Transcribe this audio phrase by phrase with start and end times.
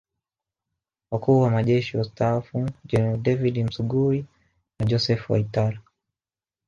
[1.11, 4.25] Wakuu wa Majeshi Wastaafu Jeneral David Msuguri
[4.79, 5.81] na Joseph Waitara